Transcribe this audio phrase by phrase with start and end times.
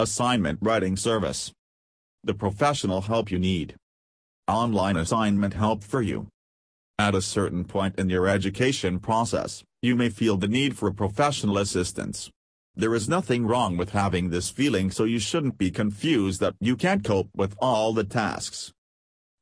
[0.00, 1.52] Assignment Writing Service.
[2.24, 3.74] The professional help you need.
[4.48, 6.28] Online assignment help for you.
[6.98, 11.58] At a certain point in your education process, you may feel the need for professional
[11.58, 12.30] assistance.
[12.74, 16.76] There is nothing wrong with having this feeling so you shouldn't be confused that you
[16.76, 18.72] can't cope with all the tasks.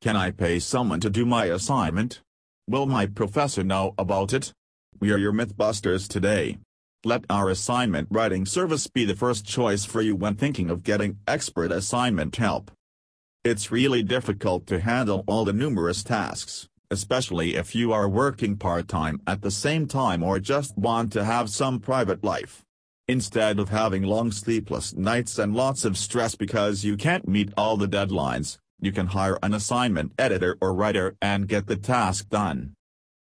[0.01, 2.19] Can I pay someone to do my assignment?
[2.67, 4.51] Will my professor know about it?
[4.99, 6.57] We are your Mythbusters today.
[7.05, 11.19] Let our assignment writing service be the first choice for you when thinking of getting
[11.25, 12.71] expert assignment help.
[13.41, 19.21] It's really difficult to handle all the numerous tasks, especially if you are working part-time
[19.25, 22.65] at the same time or just want to have some private life.
[23.07, 27.77] Instead of having long sleepless nights and lots of stress because you can't meet all
[27.77, 32.73] the deadlines, you can hire an assignment editor or writer and get the task done.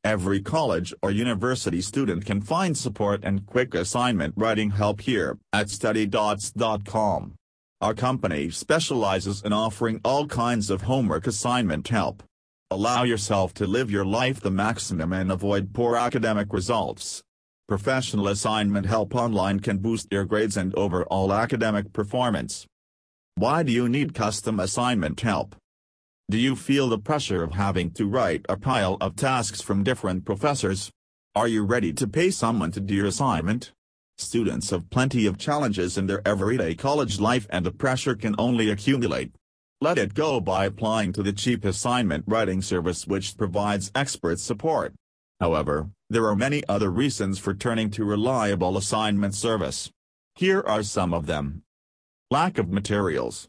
[0.04, 5.68] Every college or university student can find support and quick assignment writing help here at
[5.68, 7.36] studydots.com.
[7.82, 12.24] Our company specializes in offering all kinds of homework assignment help.
[12.72, 17.22] Allow yourself to live your life the maximum and avoid poor academic results.
[17.68, 22.66] Professional assignment help online can boost your grades and overall academic performance.
[23.36, 25.56] Why do you need custom assignment help?
[26.30, 30.26] Do you feel the pressure of having to write a pile of tasks from different
[30.26, 30.92] professors?
[31.34, 33.72] Are you ready to pay someone to do your assignment?
[34.20, 38.70] Students have plenty of challenges in their everyday college life and the pressure can only
[38.70, 39.32] accumulate.
[39.82, 44.94] Let it go by applying to the cheap assignment writing service which provides expert support.
[45.40, 49.90] However, there are many other reasons for turning to reliable assignment service.
[50.36, 51.64] Here are some of them.
[52.30, 53.48] Lack of materials.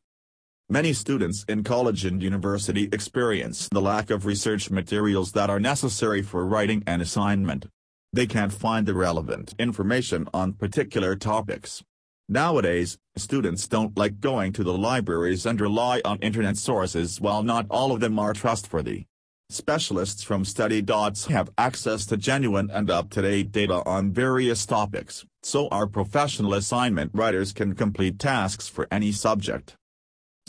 [0.72, 6.22] Many students in college and university experience the lack of research materials that are necessary
[6.22, 7.66] for writing an assignment.
[8.12, 11.82] They can't find the relevant information on particular topics.
[12.28, 17.66] Nowadays, students don't like going to the libraries and rely on internet sources while not
[17.68, 19.06] all of them are trustworthy.
[19.48, 25.88] Specialists from StudyDots have access to genuine and up-to-date data on various topics, so our
[25.88, 29.74] professional assignment writers can complete tasks for any subject.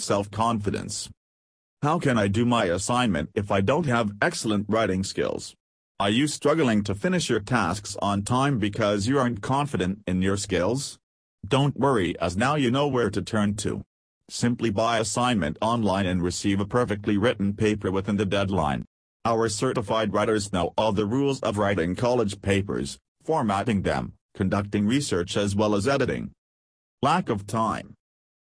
[0.02, 1.10] Self-confidence.
[1.84, 5.54] How can I do my assignment if I don't have excellent writing skills?
[6.00, 10.38] Are you struggling to finish your tasks on time because you aren't confident in your
[10.38, 10.98] skills?
[11.48, 13.84] Don't worry as now you know where to turn to.
[14.28, 18.86] Simply buy assignment online and receive a perfectly written paper within the deadline.
[19.24, 25.38] Our certified writers know all the rules of writing college papers, formatting them, conducting research
[25.38, 26.32] as well as editing.
[27.04, 27.94] Lack of time.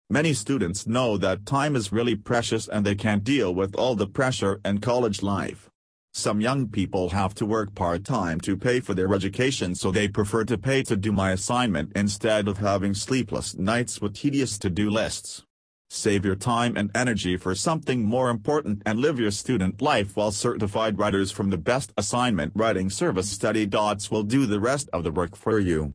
[0.08, 4.06] Many students know that time is really precious and they can't deal with all the
[4.06, 5.68] pressure in college life.
[6.14, 10.44] Some young people have to work part-time to pay for their education so they prefer
[10.44, 15.42] to pay to do my assignment instead of having sleepless nights with tedious to-do lists.
[15.90, 20.30] Save your time and energy for something more important and live your student life while
[20.30, 25.10] certified writers from the best assignment writing service StudyDots will do the rest of the
[25.10, 25.94] work for you.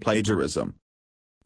[0.00, 0.76] Plagiarism.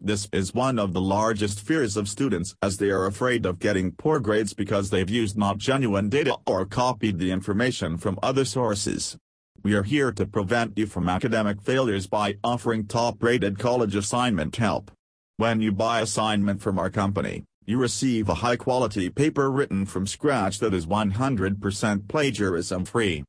[0.00, 3.90] This is one of the largest fears of students as they are afraid of getting
[3.90, 9.18] poor grades because they've used not genuine data or copied the information from other sources.
[9.64, 14.92] We are here to prevent you from academic failures by offering top-rated college assignment help.
[15.36, 20.60] When you buy assignment from our company, you receive a high-quality paper written from scratch
[20.60, 23.24] that is 100% plagiarism-free.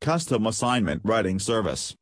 [0.00, 1.96] Custom Assignment Writing Service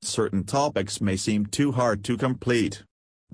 [0.00, 2.84] Certain topics may seem too hard to complete.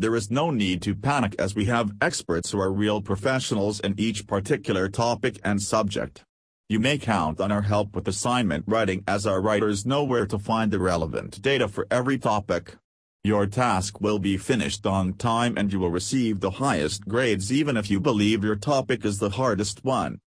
[0.01, 3.97] There is no need to panic as we have experts who are real professionals in
[3.99, 6.23] each particular topic and subject.
[6.69, 10.39] You may count on our help with assignment writing as our writers know where to
[10.39, 12.77] find the relevant data for every topic.
[13.25, 17.77] Your task will be finished on time and you will receive the highest grades even
[17.77, 20.21] if you believe your topic is the hardest one.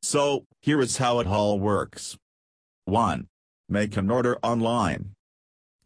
[0.00, 2.16] So, here is how it all works.
[2.86, 3.26] 1.
[3.68, 5.10] Make an order online.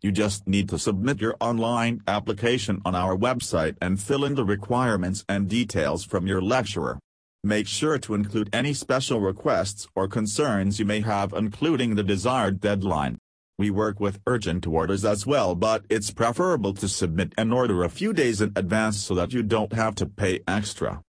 [0.02, 4.44] You just need to submit your online application on our website and fill in the
[4.44, 6.98] requirements and details from your lecturer.
[7.42, 12.60] Make sure to include any special requests or concerns you may have including the desired
[12.60, 13.18] deadline.
[13.58, 17.88] We work with urgent orders as well but it's preferable to submit an order a
[17.88, 21.00] few days in advance so that you don't have to pay extra.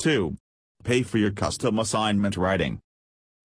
[0.00, 0.36] 2.
[0.84, 2.80] Pay for your custom assignment writing.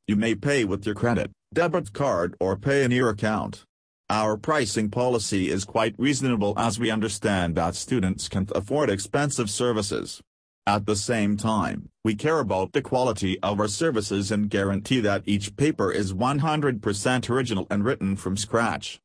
[0.07, 3.63] You may pay with your credit, debit card or pay in your account.
[4.09, 10.21] Our pricing policy is quite reasonable as we understand that students can't afford expensive services.
[10.67, 15.23] At the same time, we care about the quality of our services and guarantee that
[15.25, 18.99] each paper is 100% original and written from scratch.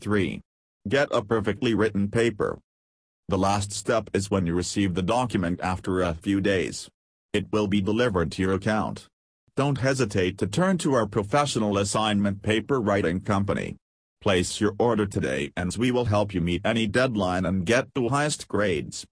[0.00, 0.40] 3.
[0.88, 2.58] Get a perfectly written paper.
[3.28, 6.88] The last step is when you receive the document after a few days.
[7.34, 9.08] It will be delivered to your account.
[9.56, 13.76] Don't hesitate to turn to our professional assignment paper writing company.
[14.22, 18.06] Place your order today and we will help you meet any deadline and get the
[18.06, 19.04] highest grades.